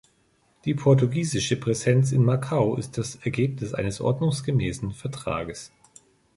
[0.65, 5.71] Die portugiesische Präsenz in Macau ist das Ergebnis eines ordnungsgemäßen Vertrags.